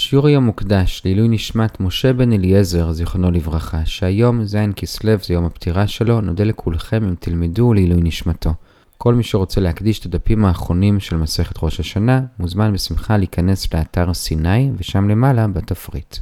השיעור 0.00 0.26
היום 0.26 0.44
מוקדש 0.44 1.02
לעילוי 1.04 1.28
נשמת 1.28 1.80
משה 1.80 2.12
בן 2.12 2.32
אליעזר, 2.32 2.92
זיכרונו 2.92 3.30
לברכה, 3.30 3.84
שהיום 3.84 4.44
ז' 4.44 4.56
כסלו 4.76 5.12
זה 5.22 5.34
יום 5.34 5.44
הפטירה 5.44 5.86
שלו, 5.86 6.20
נודה 6.20 6.44
לכולכם 6.44 7.04
אם 7.04 7.14
תלמדו 7.20 7.74
לעילוי 7.74 8.00
נשמתו. 8.02 8.54
כל 8.98 9.14
מי 9.14 9.22
שרוצה 9.22 9.60
להקדיש 9.60 9.98
את 9.98 10.06
הדפים 10.06 10.44
האחרונים 10.44 11.00
של 11.00 11.16
מסכת 11.16 11.54
ראש 11.62 11.80
השנה, 11.80 12.22
מוזמן 12.38 12.72
בשמחה 12.72 13.16
להיכנס 13.16 13.74
לאתר 13.74 14.14
סיני, 14.14 14.70
ושם 14.78 15.08
למעלה 15.08 15.48
בתפריט. 15.48 16.16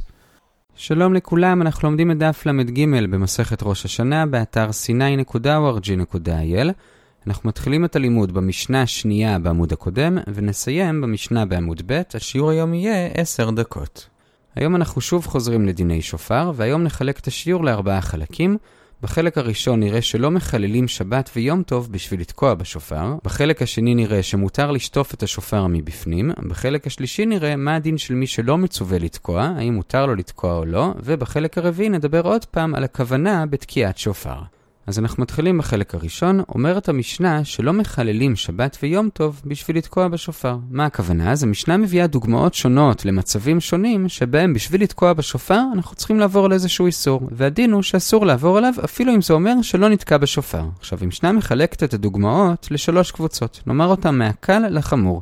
שלום 0.75 1.13
לכולם, 1.13 1.61
אנחנו 1.61 1.89
לומדים 1.89 2.11
את 2.11 2.17
דף 2.17 2.45
ל"ג 2.45 2.85
במסכת 3.09 3.63
ראש 3.63 3.85
השנה 3.85 4.25
באתר 4.25 4.69
sny.org.il. 4.69 6.69
אנחנו 7.27 7.49
מתחילים 7.49 7.85
את 7.85 7.95
הלימוד 7.95 8.31
במשנה 8.31 8.81
השנייה 8.81 9.39
בעמוד 9.39 9.73
הקודם, 9.73 10.17
ונסיים 10.33 11.01
במשנה 11.01 11.45
בעמוד 11.45 11.81
ב', 11.85 12.01
השיעור 12.13 12.49
היום 12.49 12.73
יהיה 12.73 13.07
10 13.13 13.51
דקות. 13.51 14.07
היום 14.55 14.75
אנחנו 14.75 15.01
שוב 15.01 15.25
חוזרים 15.25 15.65
לדיני 15.65 16.01
שופר, 16.01 16.51
והיום 16.55 16.83
נחלק 16.83 17.19
את 17.19 17.27
השיעור 17.27 17.63
לארבעה 17.63 18.01
חלקים. 18.01 18.57
בחלק 19.01 19.37
הראשון 19.37 19.79
נראה 19.79 20.01
שלא 20.01 20.31
מחללים 20.31 20.87
שבת 20.87 21.29
ויום 21.35 21.63
טוב 21.63 21.91
בשביל 21.91 22.21
לתקוע 22.21 22.53
בשופר, 22.53 23.15
בחלק 23.23 23.61
השני 23.61 23.95
נראה 23.95 24.23
שמותר 24.23 24.71
לשטוף 24.71 25.13
את 25.13 25.23
השופר 25.23 25.67
מבפנים, 25.67 26.31
בחלק 26.47 26.87
השלישי 26.87 27.25
נראה 27.25 27.55
מה 27.55 27.75
הדין 27.75 27.97
של 27.97 28.13
מי 28.13 28.27
שלא 28.27 28.57
מצווה 28.57 28.99
לתקוע, 28.99 29.43
האם 29.43 29.73
מותר 29.73 30.05
לו 30.05 30.15
לתקוע 30.15 30.57
או 30.57 30.65
לא, 30.65 30.93
ובחלק 31.03 31.57
הרביעי 31.57 31.89
נדבר 31.89 32.21
עוד 32.21 32.45
פעם 32.45 32.75
על 32.75 32.83
הכוונה 32.83 33.45
בתקיעת 33.45 33.97
שופר. 33.97 34.39
אז 34.89 34.99
אנחנו 34.99 35.23
מתחילים 35.23 35.57
בחלק 35.57 35.95
הראשון, 35.95 36.41
אומרת 36.49 36.89
המשנה 36.89 37.45
שלא 37.45 37.73
מחללים 37.73 38.35
שבת 38.35 38.77
ויום 38.83 39.09
טוב 39.09 39.41
בשביל 39.45 39.77
לתקוע 39.77 40.07
בשופר. 40.07 40.57
מה 40.69 40.85
הכוונה? 40.85 41.31
אז 41.31 41.43
המשנה 41.43 41.77
מביאה 41.77 42.07
דוגמאות 42.07 42.53
שונות 42.53 43.05
למצבים 43.05 43.59
שונים 43.59 44.09
שבהם 44.09 44.53
בשביל 44.53 44.83
לתקוע 44.83 45.13
בשופר 45.13 45.61
אנחנו 45.73 45.95
צריכים 45.95 46.19
לעבור 46.19 46.45
על 46.45 46.53
איזשהו 46.53 46.85
איסור, 46.85 47.21
והדין 47.31 47.71
הוא 47.71 47.81
שאסור 47.81 48.25
לעבור 48.25 48.57
עליו 48.57 48.73
אפילו 48.83 49.15
אם 49.15 49.21
זה 49.21 49.33
אומר 49.33 49.61
שלא 49.61 49.89
נתקע 49.89 50.17
בשופר. 50.17 50.65
עכשיו, 50.79 50.99
המשנה 51.01 51.31
מחלקת 51.31 51.83
את 51.83 51.93
הדוגמאות 51.93 52.67
לשלוש 52.71 53.11
קבוצות, 53.11 53.61
נאמר 53.67 53.87
אותם 53.87 54.17
מהקל 54.17 54.67
לחמור. 54.69 55.21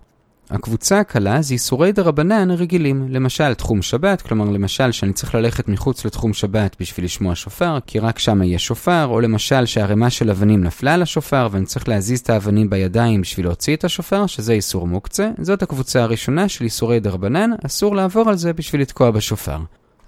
הקבוצה 0.50 1.00
הקלה 1.00 1.42
זה 1.42 1.54
איסורי 1.54 1.92
דרבנן 1.92 2.52
רגילים, 2.52 3.08
למשל 3.10 3.54
תחום 3.54 3.82
שבת, 3.82 4.22
כלומר 4.22 4.46
למשל 4.46 4.92
שאני 4.92 5.14
צריך 5.14 5.36
ללכת 5.36 5.68
מחוץ 5.68 6.06
לתחום 6.06 6.34
שבת 6.34 6.76
בשביל 6.80 7.06
לשמוע 7.06 7.36
שופר, 7.36 7.78
כי 7.88 8.00
רק 8.00 8.20
שם 8.20 8.42
יהיה 8.44 8.60
שופר, 8.60 9.06
או 9.06 9.22
למשל 9.22 9.66
שהערימה 9.66 10.10
של 10.10 10.30
אבנים 10.30 10.64
נפלה 10.64 10.94
על 10.94 11.02
השופר 11.02 11.48
ואני 11.52 11.66
צריך 11.66 11.90
להזיז 11.90 12.20
את 12.20 12.30
האבנים 12.30 12.70
בידיים 12.70 13.22
בשביל 13.22 13.46
להוציא 13.46 13.76
את 13.76 13.84
השופר, 13.84 14.26
שזה 14.26 14.54
איסור 14.54 14.88
מוקצה. 14.88 15.32
זאת 15.42 15.64
הקבוצה 15.64 16.04
הראשונה 16.04 16.50
של 16.50 16.66
איסורי 16.66 17.00
דרבנן, 17.00 17.52
אסור 17.66 17.96
לעבור 17.96 18.30
על 18.30 18.36
זה 18.36 18.54
בשביל 18.54 18.82
לתקוע 18.82 19.12
בשופר. 19.12 19.58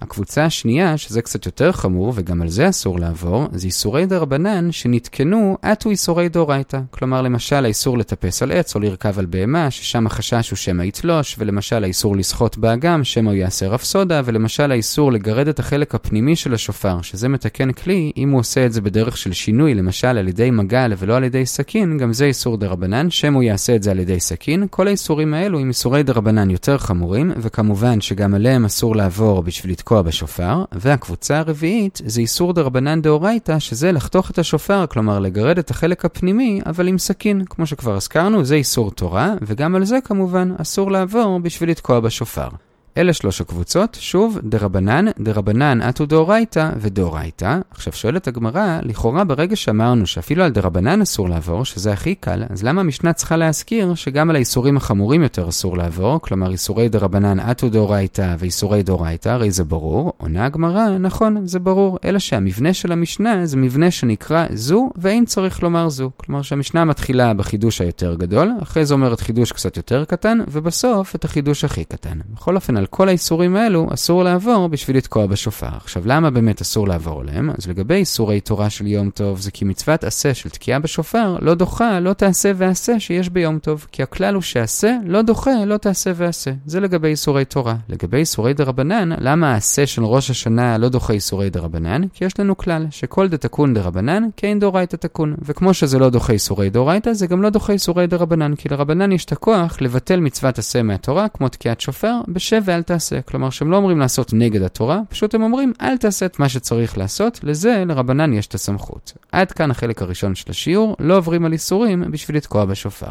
הקבוצה 0.00 0.44
השנייה, 0.44 0.96
שזה 0.96 1.22
קצת 1.22 1.46
יותר 1.46 1.72
חמור, 1.72 2.12
וגם 2.16 2.42
על 2.42 2.48
זה 2.48 2.68
אסור 2.68 2.98
לעבור, 2.98 3.48
זה 3.52 3.66
איסורי 3.66 4.06
דרבנן 4.06 4.72
שנתקנו 4.72 5.58
עטו 5.62 5.90
איסורי 5.90 6.28
דאורייתא. 6.28 6.80
כלומר, 6.90 7.22
למשל 7.22 7.64
האיסור 7.64 7.98
לטפס 7.98 8.42
על 8.42 8.52
עץ 8.52 8.74
או 8.74 8.80
לרכב 8.80 9.18
על 9.18 9.26
בהמה, 9.26 9.70
ששם 9.70 10.06
החשש 10.06 10.50
הוא 10.50 10.56
שמא 10.56 10.82
יתלוש, 10.82 11.36
ולמשל 11.38 11.84
האיסור 11.84 12.16
לשחות 12.16 12.58
באגם, 12.58 13.04
שמא 13.04 13.30
יעשה 13.30 13.68
רפסודה, 13.68 14.22
ולמשל 14.24 14.72
האיסור 14.72 15.12
לגרד 15.12 15.48
את 15.48 15.58
החלק 15.58 15.94
הפנימי 15.94 16.36
של 16.36 16.54
השופר, 16.54 17.02
שזה 17.02 17.28
מתקן 17.28 17.72
כלי, 17.72 18.12
אם 18.16 18.30
הוא 18.30 18.40
עושה 18.40 18.66
את 18.66 18.72
זה 18.72 18.80
בדרך 18.80 19.16
של 19.16 19.32
שינוי, 19.32 19.74
למשל 19.74 20.06
על 20.06 20.28
ידי 20.28 20.50
מגל 20.50 20.92
ולא 20.98 21.16
על 21.16 21.24
ידי 21.24 21.46
סכין, 21.46 21.98
גם 21.98 22.12
זה 22.12 22.24
איסור 22.24 22.56
דרבנן, 22.56 23.10
שמא 23.10 23.42
יעשה 23.42 23.76
את 23.76 23.82
זה 23.82 23.90
על 23.90 23.98
ידי 23.98 24.20
סכין. 24.20 24.66
כל 24.70 24.86
האיסורים 24.86 25.34
האלו 25.34 25.58
הם 25.60 25.68
איסורי 25.68 26.02
דרבנן 26.02 26.50
יותר 26.50 26.78
חמורים, 26.78 27.32
וכמובן 27.36 28.00
שגם 28.00 28.34
עליהם 28.34 28.64
אסור 28.64 28.96
לעבור 28.96 29.42
בשביל 29.42 29.72
בשופר, 29.92 30.64
והקבוצה 30.72 31.38
הרביעית 31.38 32.00
זה 32.04 32.20
איסור 32.20 32.52
דרבנן 32.52 33.02
דאורייתא, 33.02 33.58
שזה 33.58 33.92
לחתוך 33.92 34.30
את 34.30 34.38
השופר, 34.38 34.86
כלומר 34.86 35.18
לגרד 35.18 35.58
את 35.58 35.70
החלק 35.70 36.04
הפנימי, 36.04 36.60
אבל 36.66 36.88
עם 36.88 36.98
סכין. 36.98 37.44
כמו 37.44 37.66
שכבר 37.66 37.94
הזכרנו, 37.94 38.44
זה 38.44 38.54
איסור 38.54 38.90
תורה, 38.90 39.34
וגם 39.42 39.74
על 39.74 39.84
זה 39.84 39.98
כמובן 40.04 40.54
אסור 40.58 40.90
לעבור 40.90 41.38
בשביל 41.42 41.70
לתקוע 41.70 42.00
בשופר. 42.00 42.48
אלה 42.96 43.12
שלוש 43.12 43.40
הקבוצות, 43.40 43.96
שוב, 44.00 44.38
דרבנן, 44.42 45.04
דרבנן 45.20 45.82
אטו 45.82 46.06
דאורייתא 46.06 46.70
ודאורייתא. 46.76 47.58
עכשיו 47.70 47.92
שואלת 47.92 48.28
הגמרא, 48.28 48.78
לכאורה 48.82 49.24
ברגע 49.24 49.56
שאמרנו 49.56 50.06
שאפילו 50.06 50.44
על 50.44 50.50
דרבנן 50.50 51.02
אסור 51.02 51.28
לעבור, 51.28 51.64
שזה 51.64 51.92
הכי 51.92 52.14
קל, 52.14 52.42
אז 52.50 52.62
למה 52.62 52.80
המשנה 52.80 53.12
צריכה 53.12 53.36
להזכיר 53.36 53.94
שגם 53.94 54.30
על 54.30 54.36
האיסורים 54.36 54.76
החמורים 54.76 55.22
יותר 55.22 55.48
אסור 55.48 55.76
לעבור, 55.76 56.20
כלומר 56.20 56.50
איסורי 56.50 56.88
דרבנן 56.88 57.40
אטו 57.40 57.68
דאורייתא 57.68 58.36
ואיסורי 58.38 58.82
דאורייתא, 58.82 59.28
הרי 59.28 59.50
זה 59.50 59.64
ברור. 59.64 60.12
עונה 60.16 60.44
הגמרא, 60.44 60.98
נכון, 60.98 61.46
זה 61.46 61.58
ברור, 61.58 61.98
אלא 62.04 62.18
שהמבנה 62.18 62.74
של 62.74 62.92
המשנה 62.92 63.46
זה 63.46 63.56
מבנה 63.56 63.90
שנקרא 63.90 64.46
זו, 64.52 64.90
ואין 64.96 65.24
צריך 65.24 65.62
לומר 65.62 65.88
זו. 65.88 66.10
כלומר 66.16 66.42
שהמשנה 66.42 66.84
מתחילה 66.84 67.34
בחידוש 67.34 67.80
היותר 67.80 68.14
גדול, 68.14 68.52
אחרי 68.62 68.84
זה 68.84 68.94
אומרת 68.94 69.20
חידוש 69.20 69.52
קצת 69.52 69.76
יותר 69.76 70.04
קטן, 70.04 70.38
ובסוף 70.48 71.14
את 71.14 71.24
החידוש 71.24 71.64
הכי 71.64 71.84
קטן. 71.84 72.18
בכל 72.34 72.56
אופן, 72.56 72.79
על 72.80 72.86
כל 72.86 73.08
האיסורים 73.08 73.56
האלו 73.56 73.88
אסור 73.94 74.24
לעבור 74.24 74.68
בשביל 74.68 74.96
לתקוע 74.96 75.26
בשופר. 75.26 75.68
עכשיו, 75.76 76.02
למה 76.06 76.30
באמת 76.30 76.60
אסור 76.60 76.88
לעבור 76.88 77.20
עליהם? 77.20 77.50
אז 77.58 77.66
לגבי 77.66 77.94
איסורי 77.94 78.40
תורה 78.40 78.70
של 78.70 78.86
יום 78.86 79.10
טוב, 79.10 79.40
זה 79.40 79.50
כי 79.50 79.64
מצוות 79.64 80.04
עשה 80.04 80.34
של 80.34 80.50
תקיעה 80.50 80.78
בשופר 80.78 81.36
לא 81.40 81.54
דוחה, 81.54 82.00
לא 82.00 82.12
תעשה 82.12 82.52
ועשה 82.56 83.00
שיש 83.00 83.28
ביום 83.28 83.58
טוב. 83.58 83.86
כי 83.92 84.02
הכלל 84.02 84.34
הוא 84.34 84.42
שעשה, 84.42 84.96
לא 85.06 85.22
דוחה, 85.22 85.64
לא 85.66 85.76
תעשה 85.76 86.12
ועשה. 86.16 86.50
זה 86.66 86.80
לגבי 86.80 87.08
איסורי 87.08 87.44
תורה. 87.44 87.76
לגבי 87.88 88.16
איסורי 88.16 88.54
דרבנן, 88.54 89.10
למה 89.18 89.52
העשה 89.52 89.86
של 89.86 90.04
ראש 90.04 90.30
השנה 90.30 90.78
לא 90.78 90.88
דוחה 90.88 91.12
איסורי 91.12 91.50
דרבנן? 91.50 92.08
כי 92.08 92.24
יש 92.24 92.40
לנו 92.40 92.56
כלל, 92.56 92.86
שכל 92.90 93.28
דתקון 93.28 93.74
דרבנן, 93.74 94.22
כאין 94.36 94.58
דאורייתא 94.58 94.96
תקון. 94.96 95.34
וכמו 95.42 95.74
שזה 95.74 95.98
לא 95.98 96.10
דוחה 96.10 96.32
איסורי 96.32 96.70
דאורייתא, 96.70 97.12
זה 97.12 97.26
גם 97.26 97.42
לא 97.42 97.50
דוחה 97.50 97.72
איסורי 97.72 98.06
דרבנן, 98.06 98.54
כי 98.54 98.68
לרבנן 98.68 99.12
יש 99.12 99.24
את 99.24 99.32
הכוח 99.32 99.80
לבטל 99.80 100.20
מצוות 100.20 100.58
עשה 100.58 100.82
מהתורה, 100.82 101.28
כמו 101.28 101.48
תקיעת 101.48 101.80
שופר, 101.80 102.14
בשב 102.28 102.69
ואל 102.70 102.82
תעשה. 102.82 103.22
כלומר 103.22 103.50
שהם 103.50 103.70
לא 103.70 103.76
אומרים 103.76 103.98
לעשות 103.98 104.32
נגד 104.32 104.62
התורה, 104.62 105.00
פשוט 105.08 105.34
הם 105.34 105.42
אומרים 105.42 105.72
אל 105.80 105.96
תעשה 105.96 106.26
את 106.26 106.38
מה 106.38 106.48
שצריך 106.48 106.98
לעשות, 106.98 107.40
לזה 107.42 107.84
לרבנן 107.86 108.32
יש 108.32 108.46
את 108.46 108.54
הסמכות. 108.54 109.12
עד 109.32 109.52
כאן 109.52 109.70
החלק 109.70 110.02
הראשון 110.02 110.34
של 110.34 110.50
השיעור, 110.50 110.96
לא 111.00 111.16
עוברים 111.16 111.44
על 111.44 111.52
איסורים 111.52 112.04
בשביל 112.10 112.36
לתקוע 112.36 112.64
בשופר. 112.64 113.10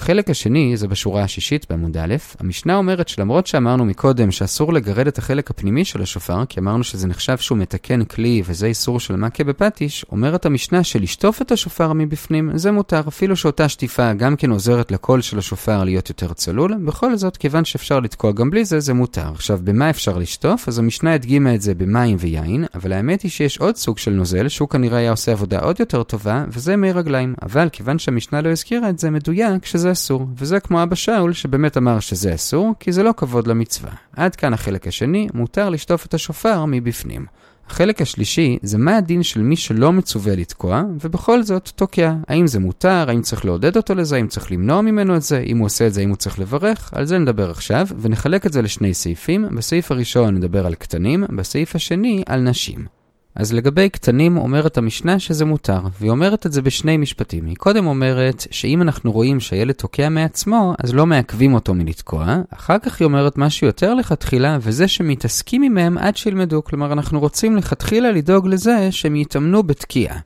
החלק 0.00 0.30
השני 0.30 0.76
זה 0.76 0.88
בשורה 0.88 1.22
השישית 1.22 1.66
בעמוד 1.70 1.96
א', 1.96 2.14
המשנה 2.40 2.76
אומרת 2.76 3.08
שלמרות 3.08 3.46
שאמרנו 3.46 3.84
מקודם 3.84 4.30
שאסור 4.30 4.72
לגרד 4.72 5.06
את 5.06 5.18
החלק 5.18 5.50
הפנימי 5.50 5.84
של 5.84 6.02
השופר, 6.02 6.44
כי 6.48 6.60
אמרנו 6.60 6.84
שזה 6.84 7.08
נחשב 7.08 7.38
שהוא 7.38 7.58
מתקן 7.58 8.04
כלי 8.04 8.42
וזה 8.44 8.66
איסור 8.66 9.00
של 9.00 9.16
מכה 9.16 9.44
בפטיש, 9.44 10.04
אומרת 10.12 10.46
המשנה 10.46 10.84
שלשטוף 10.84 11.42
את 11.42 11.52
השופר 11.52 11.92
מבפנים 11.92 12.50
זה 12.54 12.72
מותר, 12.72 13.00
אפילו 13.08 13.36
שאותה 13.36 13.68
שטיפה 13.68 14.12
גם 14.12 14.36
כן 14.36 14.50
עוזרת 14.50 14.92
לקול 14.92 15.20
של 15.20 15.38
השופר 15.38 15.84
להיות 15.84 16.08
יותר 16.08 16.32
צלול, 16.32 16.74
בכל 16.84 17.16
זאת 17.16 17.36
כיוון 17.36 17.64
שאפשר 17.64 18.00
לתקוע 18.00 18.32
גם 18.32 18.50
בלי 18.50 18.64
זה, 18.64 18.80
זה 18.80 18.94
מותר. 18.94 19.28
עכשיו, 19.34 19.58
במה 19.64 19.90
אפשר 19.90 20.18
לשטוף? 20.18 20.68
אז 20.68 20.78
המשנה 20.78 21.14
הדגימה 21.14 21.54
את 21.54 21.62
זה 21.62 21.74
במים 21.74 22.16
ויין, 22.20 22.64
אבל 22.74 22.92
האמת 22.92 23.22
היא 23.22 23.30
שיש 23.30 23.58
עוד 23.58 23.76
סוג 23.76 23.98
של 23.98 24.10
נוזל 24.10 24.48
שהוא 24.48 24.68
כנראה 24.68 24.98
היה 24.98 25.10
עושה 25.10 25.32
עבודה 25.32 25.60
עוד 25.60 25.80
יותר 25.80 26.02
טובה, 26.02 26.44
וזה 26.48 26.76
מי 26.76 26.92
רגליים. 26.92 27.34
אבל 27.42 27.68
כיוון 27.72 27.98
שהמשנה 27.98 28.40
לא 28.40 28.48
הזכירה 28.48 28.88
את 28.88 28.98
זה 28.98 29.10
מדויק, 29.10 29.64
שזה 29.64 29.87
שזה 29.88 29.92
אסור, 29.92 30.26
וזה 30.36 30.60
כמו 30.60 30.82
אבא 30.82 30.94
שאול 30.94 31.32
שבאמת 31.32 31.76
אמר 31.76 32.00
שזה 32.00 32.34
אסור, 32.34 32.74
כי 32.80 32.92
זה 32.92 33.02
לא 33.02 33.14
כבוד 33.16 33.46
למצווה. 33.46 33.90
עד 34.16 34.36
כאן 34.36 34.52
החלק 34.52 34.86
השני, 34.86 35.28
מותר 35.34 35.68
לשטוף 35.68 36.06
את 36.06 36.14
השופר 36.14 36.64
מבפנים. 36.64 37.26
החלק 37.66 38.02
השלישי 38.02 38.58
זה 38.62 38.78
מה 38.78 38.96
הדין 38.96 39.22
של 39.22 39.42
מי 39.42 39.56
שלא 39.56 39.92
מצווה 39.92 40.36
לתקוע, 40.36 40.82
ובכל 41.04 41.42
זאת 41.42 41.70
תוקע. 41.76 42.12
האם 42.28 42.46
זה 42.46 42.58
מותר, 42.58 43.04
האם 43.08 43.22
צריך 43.22 43.44
לעודד 43.44 43.76
אותו 43.76 43.94
לזה, 43.94 44.16
האם 44.16 44.28
צריך 44.28 44.52
למנוע 44.52 44.80
ממנו 44.80 45.16
את 45.16 45.22
זה, 45.22 45.38
אם 45.46 45.58
הוא 45.58 45.66
עושה 45.66 45.86
את 45.86 45.94
זה, 45.94 46.00
האם 46.00 46.08
הוא 46.08 46.16
צריך 46.16 46.38
לברך, 46.38 46.90
על 46.94 47.04
זה 47.04 47.18
נדבר 47.18 47.50
עכשיו, 47.50 47.86
ונחלק 48.00 48.46
את 48.46 48.52
זה 48.52 48.62
לשני 48.62 48.94
סעיפים. 48.94 49.46
בסעיף 49.56 49.92
הראשון 49.92 50.34
נדבר 50.34 50.66
על 50.66 50.74
קטנים, 50.74 51.24
בסעיף 51.36 51.74
השני 51.74 52.22
על 52.26 52.40
נשים. 52.40 52.97
אז 53.38 53.52
לגבי 53.52 53.88
קטנים 53.88 54.36
אומרת 54.36 54.78
המשנה 54.78 55.18
שזה 55.18 55.44
מותר, 55.44 55.80
והיא 56.00 56.10
אומרת 56.10 56.46
את 56.46 56.52
זה 56.52 56.62
בשני 56.62 56.96
משפטים. 56.96 57.46
היא 57.46 57.56
קודם 57.56 57.86
אומרת 57.86 58.46
שאם 58.50 58.82
אנחנו 58.82 59.12
רואים 59.12 59.40
שהילד 59.40 59.74
תוקע 59.74 60.08
מעצמו, 60.08 60.74
אז 60.78 60.94
לא 60.94 61.06
מעכבים 61.06 61.54
אותו 61.54 61.74
מלתקוע. 61.74 62.36
אחר 62.54 62.78
כך 62.78 63.00
היא 63.00 63.06
אומרת 63.06 63.38
משהו 63.38 63.66
יותר 63.66 63.94
לכתחילה, 63.94 64.58
וזה 64.60 64.88
שמתעסקים 64.88 65.62
עמהם 65.62 65.98
עד 65.98 66.16
שילמדו. 66.16 66.64
כלומר, 66.64 66.92
אנחנו 66.92 67.20
רוצים 67.20 67.56
לכתחילה 67.56 68.10
לדאוג 68.12 68.48
לזה 68.48 68.92
שהם 68.92 69.16
יתאמנו 69.16 69.62
בתקיעה. 69.62 70.18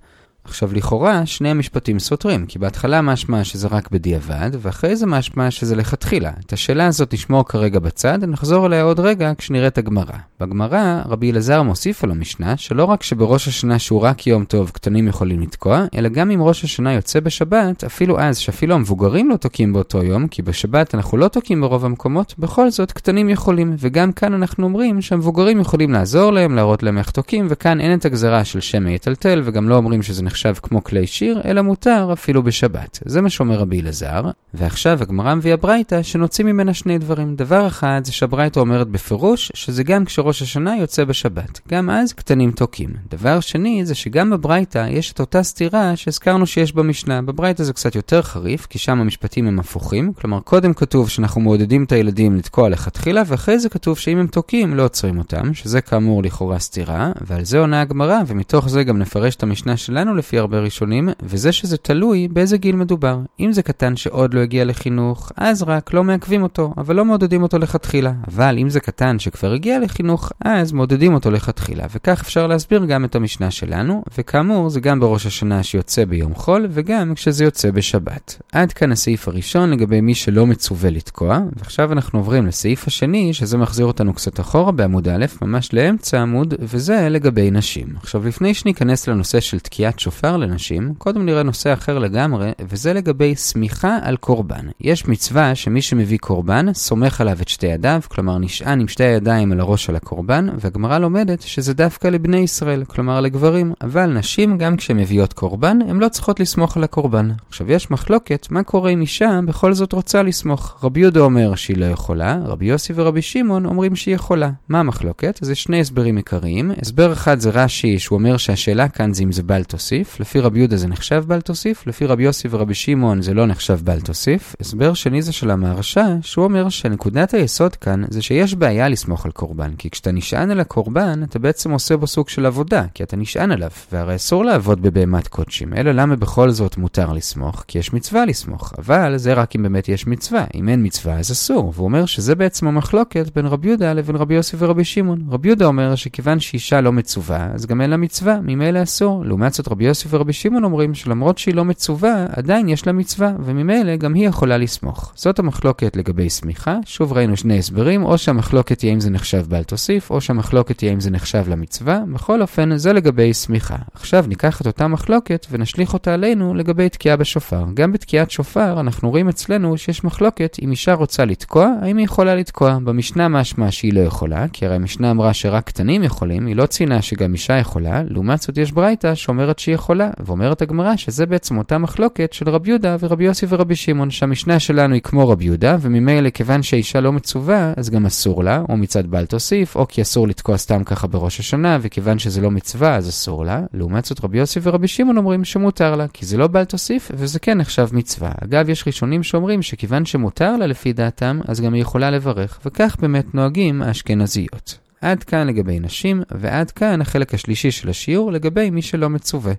עכשיו 0.44 0.72
לכאורה 0.74 1.26
שני 1.26 1.48
המשפטים 1.48 1.98
סותרים, 1.98 2.46
כי 2.46 2.58
בהתחלה 2.58 3.02
משמע 3.02 3.44
שזה 3.44 3.68
רק 3.68 3.90
בדיעבד, 3.90 4.50
ואחרי 4.60 4.96
זה 4.96 5.06
משמע 5.06 5.50
שזה 5.50 5.76
לכתחילה. 5.76 6.30
את 6.46 6.52
השאלה 6.52 6.86
הזאת 6.86 7.14
נשמור 7.14 7.48
כרגע 7.48 7.78
בצד, 7.78 8.24
נחזור 8.24 8.66
אליה 8.66 8.82
עוד 8.82 9.00
רגע 9.00 9.32
כשנראה 9.38 9.66
את 9.66 9.78
הגמרא. 9.78 10.12
בגמרא 10.40 11.02
רבי 11.06 11.30
אלעזר 11.30 11.62
מוסיף 11.62 12.04
על 12.04 12.10
המשנה 12.10 12.56
שלא 12.56 12.84
רק 12.84 13.02
שבראש 13.02 13.48
השנה 13.48 13.78
שהוא 13.78 14.00
רק 14.00 14.26
יום 14.26 14.44
טוב 14.44 14.70
קטנים 14.70 15.08
יכולים 15.08 15.40
לתקוע, 15.40 15.84
אלא 15.94 16.08
גם 16.08 16.30
אם 16.30 16.42
ראש 16.42 16.64
השנה 16.64 16.92
יוצא 16.92 17.20
בשבת, 17.20 17.84
אפילו 17.84 18.20
אז 18.20 18.38
שאפילו 18.38 18.74
המבוגרים 18.74 19.30
לא 19.30 19.36
תוקעים 19.36 19.72
באותו 19.72 20.02
יום, 20.02 20.28
כי 20.28 20.42
בשבת 20.42 20.94
אנחנו 20.94 21.18
לא 21.18 21.28
תוקעים 21.28 21.60
ברוב 21.60 21.84
המקומות, 21.84 22.34
בכל 22.38 22.70
זאת 22.70 22.92
קטנים 22.92 23.28
יכולים, 23.28 23.76
וגם 23.78 24.12
כאן 24.12 24.34
אנחנו 24.34 24.64
אומרים 24.64 25.00
שהמבוגרים 25.00 25.60
יכולים 25.60 25.92
לעזור 25.92 26.32
להם, 26.32 26.54
להראות 26.54 26.82
להם 26.82 26.98
איך 26.98 27.10
תוקעים, 27.10 27.46
וכאן 27.50 27.80
אין 27.80 27.98
את 27.98 28.04
הגזרה 28.04 28.44
של 28.44 28.60
שם 28.60 28.86
יטלטל, 28.86 29.42
וגם 29.44 29.68
לא 29.68 29.74
אומרים 29.74 30.02
שזה 30.02 30.22
נחשב 30.32 30.54
כמו 30.62 30.84
כלי 30.84 31.06
שיר, 31.06 31.40
אלא 31.44 31.62
מותר 31.62 32.08
אפילו 32.12 32.42
בשבת. 32.42 32.98
זה 33.04 33.20
מה 33.20 33.30
שאומר 33.30 33.58
רבי 33.58 33.80
אלעזר. 33.80 34.22
ועכשיו 34.54 35.02
הגמרא 35.02 35.34
מביאה 35.34 35.56
ברייתא 35.56 36.02
שנוציא 36.02 36.44
ממנה 36.44 36.74
שני 36.74 36.98
דברים. 36.98 37.36
דבר 37.36 37.66
אחד 37.66 38.00
זה 38.04 38.12
שהברייתא 38.12 38.60
אומרת 38.60 38.88
בפירוש 38.88 39.52
שזה 39.54 39.82
גם 39.82 40.04
כשראש 40.04 40.42
השנה 40.42 40.76
יוצא 40.76 41.04
בשבת. 41.04 41.60
גם 41.68 41.90
אז 41.90 42.12
קטנים 42.12 42.50
תוקים. 42.50 42.90
דבר 43.10 43.40
שני 43.40 43.86
זה 43.86 43.94
שגם 43.94 44.30
בברייתא 44.30 44.86
יש 44.90 45.12
את 45.12 45.20
אותה 45.20 45.42
סתירה 45.42 45.96
שהזכרנו 45.96 46.46
שיש 46.46 46.72
במשנה. 46.72 47.22
בברייתא 47.22 47.64
זה 47.64 47.72
קצת 47.72 47.94
יותר 47.94 48.22
חריף, 48.22 48.66
כי 48.66 48.78
שם 48.78 49.00
המשפטים 49.00 49.46
הם 49.46 49.58
הפוכים. 49.58 50.12
כלומר, 50.12 50.40
קודם 50.40 50.74
כתוב 50.74 51.08
שאנחנו 51.08 51.40
מעודדים 51.40 51.84
את 51.84 51.92
הילדים 51.92 52.36
לתקוע 52.36 52.68
לכתחילה, 52.68 53.22
ואחרי 53.26 53.58
זה 53.58 53.68
כתוב 53.68 53.98
שאם 53.98 54.18
הם 54.18 54.26
תוקים 54.26 54.74
לא 54.74 54.84
עוצרים 54.84 55.18
אותם, 55.18 55.54
שזה 55.54 55.80
כאמור 55.80 56.22
לכאורה 56.22 56.58
סתירה, 56.58 57.12
ועל 57.20 57.44
זה 57.44 57.58
עונה 57.58 57.80
הגמרא, 57.80 58.18
ומתוך 58.26 58.68
זה 58.68 58.84
גם 58.84 58.98
נפרש 58.98 59.36
את 59.36 59.42
המשנה 59.42 59.76
שלנו 59.76 60.14
לפי 60.22 60.38
הרבה 60.38 60.60
ראשונים, 60.60 61.08
וזה 61.22 61.52
שזה 61.52 61.76
תלוי 61.76 62.28
באיזה 62.28 62.56
גיל 62.56 62.76
מדובר. 62.76 63.18
אם 63.40 63.52
זה 63.52 63.62
קטן 63.62 63.96
שעוד 63.96 64.34
לא 64.34 64.40
הגיע 64.40 64.64
לחינוך, 64.64 65.32
אז 65.36 65.62
רק 65.62 65.94
לא 65.94 66.04
מעכבים 66.04 66.42
אותו, 66.42 66.74
אבל 66.76 66.96
לא 66.96 67.04
מעודדים 67.04 67.42
אותו 67.42 67.58
לכתחילה. 67.58 68.12
אבל 68.28 68.58
אם 68.58 68.70
זה 68.70 68.80
קטן 68.80 69.18
שכבר 69.18 69.52
הגיע 69.52 69.78
לחינוך, 69.78 70.32
אז 70.40 70.72
מעודדים 70.72 71.14
אותו 71.14 71.30
לכתחילה. 71.30 71.86
וכך 71.94 72.20
אפשר 72.20 72.46
להסביר 72.46 72.84
גם 72.84 73.04
את 73.04 73.14
המשנה 73.14 73.50
שלנו, 73.50 74.04
וכאמור 74.18 74.70
זה 74.70 74.80
גם 74.80 75.00
בראש 75.00 75.26
השנה 75.26 75.62
שיוצא 75.62 76.04
ביום 76.04 76.34
חול, 76.34 76.66
וגם 76.70 77.14
כשזה 77.14 77.44
יוצא 77.44 77.70
בשבת. 77.70 78.42
עד 78.52 78.72
כאן 78.72 78.92
הסעיף 78.92 79.28
הראשון 79.28 79.70
לגבי 79.70 80.00
מי 80.00 80.14
שלא 80.14 80.46
מצווה 80.46 80.90
לתקוע, 80.90 81.38
ועכשיו 81.56 81.92
אנחנו 81.92 82.18
עוברים 82.18 82.46
לסעיף 82.46 82.86
השני, 82.86 83.34
שזה 83.34 83.58
מחזיר 83.58 83.86
אותנו 83.86 84.14
קצת 84.14 84.40
אחורה 84.40 84.72
בעמוד 84.72 85.08
א', 85.08 85.26
ממש 85.42 85.74
לאמצע 85.74 86.18
העמוד, 86.18 86.54
וזה 86.60 87.08
לגבי 87.10 87.50
נשים. 87.50 87.86
עכשיו 87.96 88.26
לפני 88.28 88.54
שניכנס 88.54 89.08
לנושא 89.08 89.40
של 89.40 89.58
תקיעת 89.58 90.00
שופר 90.12 90.36
לנשים, 90.36 90.94
קודם 90.98 91.26
נראה 91.26 91.42
נושא 91.42 91.72
אחר 91.72 91.98
לגמרי, 91.98 92.50
וזה 92.68 92.92
לגבי 92.92 93.36
סמיכה 93.36 93.98
על 94.02 94.16
קורבן. 94.16 94.66
יש 94.80 95.08
מצווה 95.08 95.54
שמי 95.54 95.82
שמביא 95.82 96.18
קורבן, 96.18 96.72
סומך 96.72 97.20
עליו 97.20 97.36
את 97.42 97.48
שתי 97.48 97.66
ידיו, 97.66 98.00
כלומר 98.08 98.38
נשען 98.38 98.80
עם 98.80 98.88
שתי 98.88 99.04
הידיים 99.04 99.52
על 99.52 99.60
הראש 99.60 99.84
של 99.84 99.96
הקורבן, 99.96 100.48
והגמרא 100.58 100.98
לומדת 100.98 101.42
שזה 101.42 101.74
דווקא 101.74 102.08
לבני 102.08 102.36
ישראל, 102.36 102.84
כלומר 102.84 103.20
לגברים, 103.20 103.72
אבל 103.82 104.06
נשים, 104.06 104.58
גם 104.58 104.76
כשהן 104.76 104.96
מביאות 104.96 105.32
קורבן, 105.32 105.78
הן 105.88 105.98
לא 105.98 106.08
צריכות 106.08 106.40
לסמוך 106.40 106.76
על 106.76 106.84
הקורבן. 106.84 107.30
עכשיו 107.48 107.72
יש 107.72 107.90
מחלוקת, 107.90 108.46
מה 108.50 108.62
קורה 108.62 108.90
אם 108.90 109.00
אישה 109.00 109.40
בכל 109.46 109.72
זאת 109.74 109.92
רוצה 109.92 110.22
לסמוך? 110.22 110.78
רבי 110.82 111.00
יהודה 111.00 111.20
אומר 111.20 111.54
שהיא 111.54 111.76
לא 111.76 111.84
יכולה, 111.84 112.38
רבי 112.44 112.66
יוסי 112.66 112.92
ורבי 112.96 113.22
שמעון 113.22 113.66
אומרים 113.66 113.96
שהיא 113.96 114.14
יכולה. 114.14 114.50
מה 114.68 114.80
המחלוקת? 114.80 115.38
זה 115.42 115.54
שני 115.54 115.80
הסברים 115.80 116.16
עיקריים. 116.16 116.70
הסבר 116.82 117.12
אחד 117.12 117.40
זה 117.40 117.50
רש"י, 117.50 117.98
שהוא 117.98 118.18
אומר 118.18 118.36
שהשאלה 118.36 118.88
כאן 118.88 119.14
זה 119.14 119.22
אם 119.22 119.32
זה 119.32 119.42
בל 119.42 119.64
תוסיף. 120.02 120.20
לפי 120.20 120.40
רבי 120.40 120.58
יהודה 120.58 120.76
זה 120.76 120.88
נחשב 120.88 121.24
בל 121.26 121.40
תוסיף, 121.40 121.86
לפי 121.86 122.06
רבי 122.06 122.22
יוסי 122.22 122.48
ורבי 122.50 122.74
שמעון 122.74 123.22
זה 123.22 123.34
לא 123.34 123.46
נחשב 123.46 123.78
בל 123.84 124.00
תוסיף. 124.00 124.56
הסבר 124.60 124.94
שני 124.94 125.22
זה 125.22 125.32
של 125.32 125.50
המהרש"א, 125.50 126.02
שהוא 126.22 126.44
אומר 126.44 126.68
שנקודת 126.68 127.34
היסוד 127.34 127.76
כאן 127.76 128.04
זה 128.10 128.22
שיש 128.22 128.54
בעיה 128.54 128.88
לסמוך 128.88 129.26
על 129.26 129.32
קורבן, 129.32 129.74
כי 129.78 129.90
כשאתה 129.90 130.12
נשען 130.12 130.50
על 130.50 130.60
הקורבן, 130.60 131.22
אתה 131.22 131.38
בעצם 131.38 131.70
עושה 131.70 131.96
בו 131.96 132.06
סוג 132.06 132.28
של 132.28 132.46
עבודה, 132.46 132.84
כי 132.94 133.02
אתה 133.02 133.16
נשען 133.16 133.50
עליו, 133.50 133.70
והרי 133.92 134.16
אסור 134.16 134.44
לעבוד 134.44 134.82
בבהמת 134.82 135.28
קודשים, 135.28 135.74
אלא 135.74 135.92
למה 135.92 136.16
בכל 136.16 136.50
זאת 136.50 136.76
מותר 136.76 137.12
לסמוך? 137.12 137.64
כי 137.68 137.78
יש 137.78 137.92
מצווה 137.92 138.24
לסמוך, 138.24 138.72
אבל 138.78 139.16
זה 139.16 139.34
רק 139.34 139.56
אם 139.56 139.62
באמת 139.62 139.88
יש 139.88 140.06
מצווה, 140.06 140.44
אם 140.54 140.68
אין 140.68 140.86
מצווה 140.86 141.18
אז 141.18 141.32
אסור, 141.32 141.72
והוא 141.74 141.84
אומר 141.84 142.06
שזה 142.06 142.34
בעצם 142.34 142.66
המחלוקת 142.66 143.30
בין 143.34 143.46
רבי 143.46 143.68
יהודה 143.68 143.92
לבין 143.92 144.16
רבי 144.16 144.34
יוסי 144.34 144.56
ורבי 144.58 144.84
שמעון. 144.84 145.22
רבי 145.30 145.48
יהודה 145.48 145.66
אומר 145.66 145.94
שכיוון 145.94 146.40
שאישה 146.40 146.80
לא 146.80 146.92
מצווה, 146.92 147.48
אז 147.54 147.66
גם 147.66 147.80
אין 147.80 147.90
לה 147.90 147.96
מצווה, 147.96 148.40
ממילא 148.42 148.82
אסור. 148.82 149.24
לעומת 149.24 149.52
זאת 149.52 149.68
רבי 149.68 149.84
יוסי 149.92 150.08
ורבי 150.10 150.32
שמעון 150.32 150.64
אומרים 150.64 150.94
שלמרות 150.94 151.38
שהיא 151.38 151.54
לא 151.54 151.64
מצווה, 151.64 152.26
עדיין 152.36 152.68
יש 152.68 152.86
לה 152.86 152.92
מצווה, 152.92 153.32
וממילא 153.44 153.96
גם 153.96 154.14
היא 154.14 154.28
יכולה 154.28 154.58
לסמוך. 154.58 155.12
זאת 155.16 155.38
המחלוקת 155.38 155.96
לגבי 155.96 156.30
סמיכה. 156.30 156.78
שוב 156.84 157.12
ראינו 157.12 157.36
שני 157.36 157.58
הסברים, 157.58 158.04
או 158.04 158.18
שהמחלוקת 158.18 158.78
תהיה 158.78 158.92
אם 158.92 159.00
זה 159.00 159.10
נחשב 159.10 159.44
בל 159.48 159.62
תוסיף, 159.62 160.10
או 160.10 160.20
שהמחלוקת 160.20 160.78
תהיה 160.78 160.92
אם 160.92 161.00
זה 161.00 161.10
נחשב 161.10 161.44
למצווה. 161.48 162.00
בכל 162.12 162.42
אופן, 162.42 162.76
זה 162.76 162.92
לגבי 162.92 163.34
סמיכה. 163.34 163.76
עכשיו 163.94 164.24
ניקח 164.28 164.60
את 164.60 164.66
אותה 164.66 164.88
מחלוקת 164.88 165.46
ונשליך 165.50 165.94
אותה 165.94 166.14
עלינו 166.14 166.54
לגבי 166.54 166.88
תקיעה 166.88 167.16
בשופר. 167.16 167.64
גם 167.74 167.92
בתקיעת 167.92 168.30
שופר 168.30 168.80
אנחנו 168.80 169.10
רואים 169.10 169.28
אצלנו 169.28 169.78
שיש 169.78 170.04
מחלוקת 170.04 170.56
אם 170.62 170.70
אישה 170.70 170.94
רוצה 170.94 171.24
לתקוע, 171.24 171.68
האם 171.82 171.96
היא 171.96 172.04
יכולה 172.04 172.34
לתקוע. 172.34 172.78
במשנה 172.84 173.28
משמע 173.28 173.70
שהיא 173.70 173.92
לא 173.92 174.00
יכולה, 174.00 174.46
כי 174.52 174.66
הרי 174.66 174.74
המשנה 174.74 175.10
אמרה 175.10 175.34
שרק 175.34 175.64
קטנים 175.66 176.02
יכולים, 176.02 176.46
היא 176.46 176.56
לא 176.56 176.66
ציינה 176.66 177.02
שגם 177.02 177.32
אישה 177.32 177.58
יכולה, 177.58 178.02
לעומת 178.08 178.42
זאת 178.42 178.58
יש 178.58 178.72
ברייתא 178.72 179.14
שאומרת 179.14 179.58
שהיא 179.58 179.74
יכולה, 179.82 180.10
ואומרת 180.26 180.62
הגמרא 180.62 180.96
שזה 180.96 181.26
בעצם 181.26 181.58
אותה 181.58 181.78
מחלוקת 181.78 182.32
של 182.32 182.48
רבי 182.48 182.68
יהודה 182.70 182.96
ורבי 183.00 183.24
יוסי 183.24 183.46
ורבי 183.48 183.76
שמעון, 183.76 184.10
שהמשנה 184.10 184.60
שלנו 184.60 184.94
היא 184.94 185.02
כמו 185.02 185.28
רבי 185.28 185.44
יהודה, 185.44 185.76
וממילא 185.80 186.30
כיוון 186.30 186.62
שהאישה 186.62 187.00
לא 187.00 187.12
מצווה, 187.12 187.72
אז 187.76 187.90
גם 187.90 188.06
אסור 188.06 188.44
לה, 188.44 188.62
או 188.68 188.76
מצד 188.76 189.06
בל 189.06 189.26
תוסיף, 189.26 189.76
או 189.76 189.88
כי 189.88 190.02
אסור 190.02 190.28
לתקוע 190.28 190.56
סתם 190.58 190.84
ככה 190.84 191.06
בראש 191.06 191.40
השנה, 191.40 191.78
וכיוון 191.80 192.18
שזה 192.18 192.40
לא 192.40 192.50
מצווה, 192.50 192.96
אז 192.96 193.08
אסור 193.08 193.44
לה. 193.44 193.60
לעומת 193.74 194.04
זאת 194.04 194.24
רבי 194.24 194.38
יוסי 194.38 194.60
ורבי 194.62 194.88
שמעון 194.88 195.16
אומרים 195.16 195.44
שמותר 195.44 195.96
לה, 195.96 196.08
כי 196.08 196.26
זה 196.26 196.36
לא 196.36 196.46
בל 196.46 196.64
תוסיף, 196.64 197.10
וזה 197.14 197.38
כן 197.38 197.58
נחשב 197.58 197.88
מצווה. 197.92 198.30
אגב, 198.44 198.68
יש 198.68 198.86
ראשונים 198.86 199.22
שאומרים 199.22 199.62
שכיוון 199.62 200.04
שמותר 200.04 200.56
לה 200.56 200.66
לפי 200.66 200.92
דעתם, 200.92 201.40
אז 201.48 201.60
גם 201.60 201.74
היא 201.74 201.82
יכולה 201.82 202.10
לברך, 202.10 202.60
וכך 202.66 202.96
באמת 203.00 203.34
נוהגים 203.34 203.82
האשכנזיות. 203.82 204.81
עד 205.02 205.24
כאן 205.24 205.46
לגבי 205.46 205.80
נשים, 205.80 206.22
ועד 206.30 206.70
כאן 206.70 207.00
החלק 207.00 207.34
השלישי 207.34 207.70
של 207.70 207.88
השיעור 207.88 208.32
לגבי 208.32 208.70
מי 208.70 208.82
שלא 208.82 209.10
מצווה. 209.10 209.52